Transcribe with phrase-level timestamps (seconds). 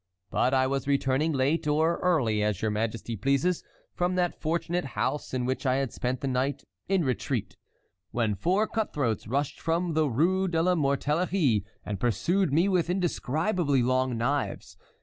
[0.31, 3.63] But I was returning late, or early, as your majesty pleases,
[3.93, 7.55] from that fortunate house in which I had spent the night in retreat,
[8.09, 12.89] when four cut throats rushed from the Rue de la Mortellerie and pursued me with
[12.89, 14.75] indescribably long knives.